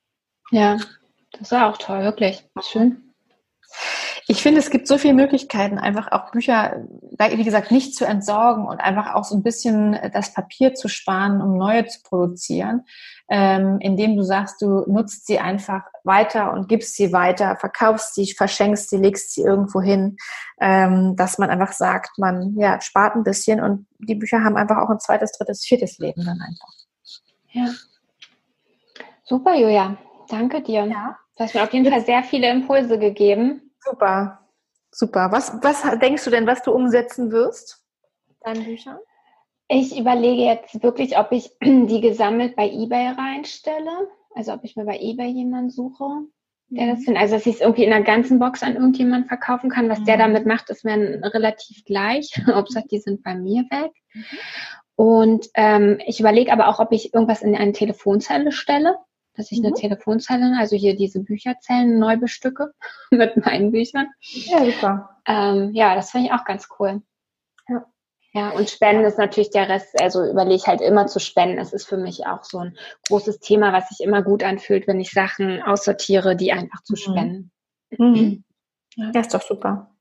[0.50, 0.76] Ja,
[1.32, 2.46] das ist auch toll, wirklich.
[2.60, 3.05] Schön.
[4.28, 6.84] Ich finde, es gibt so viele Möglichkeiten, einfach auch Bücher,
[7.30, 11.40] wie gesagt, nicht zu entsorgen und einfach auch so ein bisschen das Papier zu sparen,
[11.40, 12.82] um neue zu produzieren,
[13.28, 18.32] ähm, indem du sagst, du nutzt sie einfach weiter und gibst sie weiter, verkaufst sie,
[18.32, 20.16] verschenkst sie, legst sie irgendwo hin,
[20.60, 24.78] ähm, dass man einfach sagt, man ja, spart ein bisschen und die Bücher haben einfach
[24.78, 26.72] auch ein zweites, drittes, viertes Leben dann einfach.
[27.52, 27.68] Ja.
[29.22, 29.96] Super, Julia.
[30.28, 30.84] Danke dir.
[30.84, 31.16] Ja.
[31.36, 33.65] Du hast mir auf jeden Fall sehr viele Impulse gegeben.
[33.88, 34.40] Super.
[34.90, 35.30] Super.
[35.30, 37.84] Was, was denkst du denn, was du umsetzen wirst?
[38.40, 38.98] Deinen Büchern?
[39.68, 44.08] Ich überlege jetzt wirklich, ob ich die gesammelt bei eBay reinstelle.
[44.34, 46.04] Also ob ich mir bei eBay jemanden suche,
[46.68, 47.04] der das mhm.
[47.04, 47.22] findet.
[47.22, 49.88] Also dass ich es irgendwie in der ganzen Box an irgendjemanden verkaufen kann.
[49.88, 50.04] Was mhm.
[50.06, 52.32] der damit macht, ist mir relativ gleich.
[52.46, 53.92] Hauptsache, die sind bei mir weg.
[54.14, 54.24] Mhm.
[54.96, 58.96] Und ähm, ich überlege aber auch, ob ich irgendwas in eine Telefonzelle stelle
[59.36, 59.66] dass ich mhm.
[59.66, 62.72] eine Telefonzelle, also hier diese Bücherzellen neu bestücke
[63.10, 64.08] mit meinen Büchern.
[64.20, 65.20] Ja, super.
[65.26, 67.02] Ähm, ja, das finde ich auch ganz cool.
[67.68, 67.86] Ja.
[68.32, 71.56] Ja, und Spenden ist natürlich der Rest, also überlege ich halt immer zu spenden.
[71.56, 72.76] Das ist für mich auch so ein
[73.08, 76.96] großes Thema, was sich immer gut anfühlt, wenn ich Sachen aussortiere, die einfach zu mhm.
[76.96, 77.50] spenden.
[77.98, 78.44] Mhm.
[78.98, 79.94] Ja, ist doch super.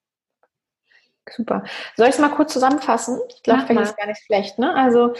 [1.31, 1.63] Super.
[1.95, 3.19] Soll ich es mal kurz zusammenfassen?
[3.29, 4.59] Ich glaube, vielleicht ist gar nicht schlecht.
[4.59, 4.75] Ne?
[4.75, 5.13] Also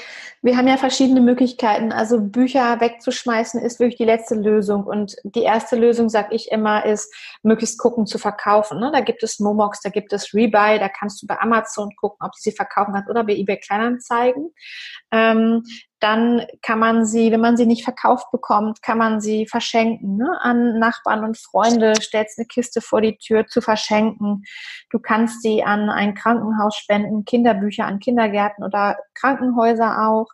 [0.44, 1.92] wir haben ja verschiedene Möglichkeiten.
[1.92, 4.84] Also Bücher wegzuschmeißen ist wirklich die letzte Lösung.
[4.86, 8.80] Und die erste Lösung, sag ich immer, ist möglichst gucken zu verkaufen.
[8.80, 8.92] Ne?
[8.94, 12.34] Da gibt es Momox, da gibt es Rebuy, da kannst du bei Amazon gucken, ob
[12.34, 14.54] du sie verkaufen kannst oder bei eBay Kleinanzeigen.
[15.12, 15.64] Ähm,
[16.06, 20.38] dann kann man sie, wenn man sie nicht verkauft bekommt, kann man sie verschenken ne?
[20.40, 24.44] an Nachbarn und Freunde, stellst eine Kiste vor die Tür zu verschenken.
[24.92, 30.28] Du kannst sie an ein Krankenhaus spenden, Kinderbücher an Kindergärten oder Krankenhäuser auch.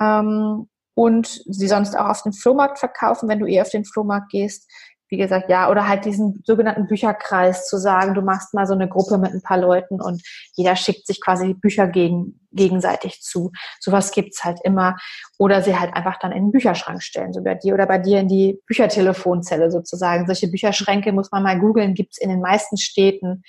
[0.00, 4.30] Ähm, und sie sonst auch auf dem Flohmarkt verkaufen, wenn du eh auf den Flohmarkt
[4.30, 4.70] gehst
[5.10, 8.88] wie gesagt, ja, oder halt diesen sogenannten Bücherkreis zu sagen, du machst mal so eine
[8.88, 10.22] Gruppe mit ein paar Leuten und
[10.54, 13.52] jeder schickt sich quasi Bücher gegen, gegenseitig zu.
[13.80, 14.96] Sowas gibt's halt immer.
[15.38, 18.20] Oder sie halt einfach dann in den Bücherschrank stellen, so bei dir oder bei dir
[18.20, 20.26] in die Büchertelefonzelle sozusagen.
[20.26, 23.42] Solche Bücherschränke muss man mal googeln, gibt's in den meisten Städten.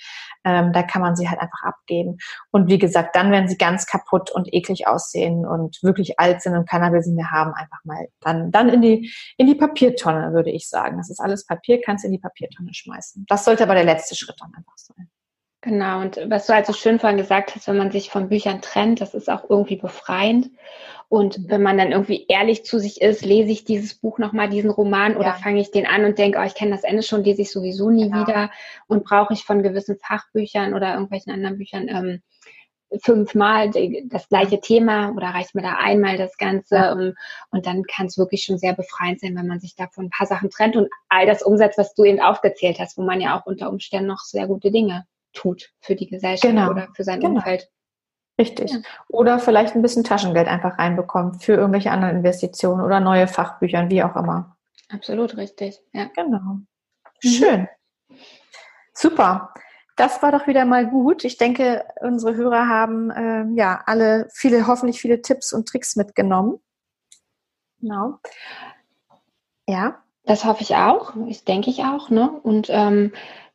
[0.44, 2.18] Ähm, da kann man sie halt einfach abgeben.
[2.50, 6.56] Und wie gesagt, dann, wenn sie ganz kaputt und eklig aussehen und wirklich alt sind
[6.56, 10.32] und keiner will sie mehr haben, einfach mal dann, dann in die, in die Papiertonne,
[10.32, 10.96] würde ich sagen.
[10.96, 13.26] Das ist alles Papier, kannst in die Papiertonne schmeißen.
[13.28, 15.08] Das sollte aber der letzte Schritt dann einfach sein.
[15.64, 18.62] Genau, und was du halt so schön vorhin gesagt hast, wenn man sich von Büchern
[18.62, 20.50] trennt, das ist auch irgendwie befreiend.
[21.08, 24.70] Und wenn man dann irgendwie ehrlich zu sich ist, lese ich dieses Buch nochmal, diesen
[24.70, 25.34] Roman, oder ja.
[25.34, 27.90] fange ich den an und denke, oh, ich kenne das Ende schon, lese ich sowieso
[27.90, 28.26] nie genau.
[28.26, 28.50] wieder
[28.88, 32.22] und brauche ich von gewissen Fachbüchern oder irgendwelchen anderen Büchern ähm,
[33.00, 33.70] fünfmal
[34.06, 36.92] das gleiche Thema oder reicht mir da einmal das Ganze ja.
[36.92, 37.14] und,
[37.50, 40.26] und dann kann es wirklich schon sehr befreiend sein, wenn man sich davon ein paar
[40.26, 43.46] Sachen trennt und all das umsetzt, was du eben aufgezählt hast, wo man ja auch
[43.46, 46.70] unter Umständen noch sehr gute Dinge tut für die Gesellschaft genau.
[46.70, 47.36] oder für sein genau.
[47.36, 47.70] Umfeld.
[48.38, 48.70] Richtig.
[48.70, 48.78] Ja.
[49.08, 54.02] Oder vielleicht ein bisschen Taschengeld einfach reinbekommt für irgendwelche anderen Investitionen oder neue Fachbücher, wie
[54.02, 54.56] auch immer.
[54.88, 55.78] Absolut richtig.
[55.92, 56.06] Ja.
[56.14, 56.38] Genau.
[56.38, 56.66] Mhm.
[57.22, 57.68] Schön.
[58.08, 58.16] Mhm.
[58.94, 59.52] Super.
[59.96, 61.24] Das war doch wieder mal gut.
[61.24, 66.58] Ich denke, unsere Hörer haben äh, ja alle viele, hoffentlich viele Tipps und Tricks mitgenommen.
[67.80, 68.18] Genau.
[69.68, 70.02] Ja.
[70.24, 71.14] Das hoffe ich auch.
[71.26, 72.08] Ich denke ich auch.
[72.08, 72.30] Ne?
[72.42, 73.12] Und ähm,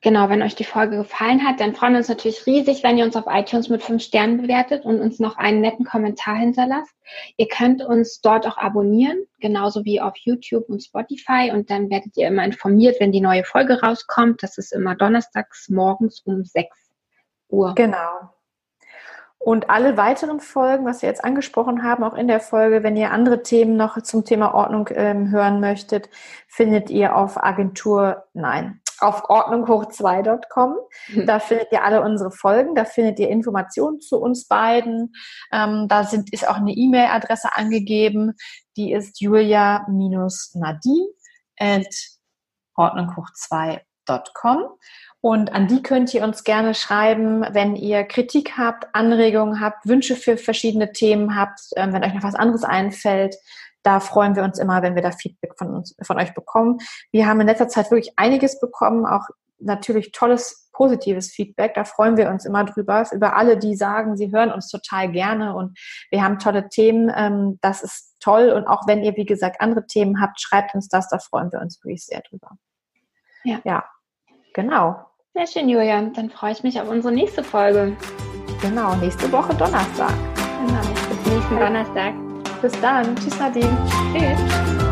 [0.07, 3.03] Genau, wenn euch die Folge gefallen hat, dann freuen wir uns natürlich riesig, wenn ihr
[3.03, 6.95] uns auf iTunes mit fünf Sternen bewertet und uns noch einen netten Kommentar hinterlasst.
[7.35, 12.15] Ihr könnt uns dort auch abonnieren, genauso wie auf YouTube und Spotify und dann werdet
[12.15, 14.41] ihr immer informiert, wenn die neue Folge rauskommt.
[14.43, 16.69] Das ist immer donnerstags morgens um 6
[17.49, 17.75] Uhr.
[17.75, 18.29] Genau.
[19.39, 23.11] Und alle weiteren Folgen, was wir jetzt angesprochen haben, auch in der Folge, wenn ihr
[23.11, 26.09] andere Themen noch zum Thema Ordnung ähm, hören möchtet,
[26.47, 30.75] findet ihr auf Agentur, nein, auf ordnunghoch2.com.
[31.09, 31.25] Mhm.
[31.25, 35.13] Da findet ihr alle unsere Folgen, da findet ihr Informationen zu uns beiden.
[35.51, 38.33] Ähm, da sind, ist auch eine E-Mail-Adresse angegeben,
[38.75, 41.07] die ist julia-nadine
[41.59, 41.93] at
[42.75, 44.63] ordnunghoch2.com.
[45.19, 50.15] Und an die könnt ihr uns gerne schreiben, wenn ihr Kritik habt, Anregungen habt, Wünsche
[50.15, 53.35] für verschiedene Themen habt, ähm, wenn euch noch was anderes einfällt
[53.83, 56.77] da freuen wir uns immer, wenn wir da Feedback von uns, von euch bekommen.
[57.11, 59.23] Wir haben in letzter Zeit wirklich einiges bekommen, auch
[59.59, 61.73] natürlich tolles, positives Feedback.
[61.73, 65.55] Da freuen wir uns immer drüber, über alle, die sagen, sie hören uns total gerne
[65.55, 65.77] und
[66.11, 67.11] wir haben tolle Themen.
[67.15, 68.49] Ähm, das ist toll.
[68.49, 71.09] Und auch wenn ihr, wie gesagt, andere Themen habt, schreibt uns das.
[71.09, 72.51] Da freuen wir uns wirklich sehr drüber.
[73.43, 73.59] Ja.
[73.63, 73.85] Ja,
[74.53, 75.07] genau.
[75.33, 76.01] Sehr schön, Julia.
[76.01, 77.95] Dann freue ich mich auf unsere nächste Folge.
[78.61, 80.13] Genau, nächste Woche Donnerstag.
[80.35, 82.26] Genau, bis nächsten Donnerstag.
[82.61, 83.15] Bis dann.
[83.15, 83.77] Tschüss, Nadine.
[84.13, 84.86] Tschüss.